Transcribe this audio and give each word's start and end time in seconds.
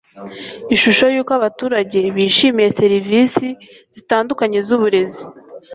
ishusho 0.75 1.05
yuko 1.13 1.31
abaturage 1.39 1.99
bishimiye 2.15 2.69
serivisi 2.79 3.47
zitandukanye 3.95 4.59
z 4.67 4.69
uburezi 4.75 5.23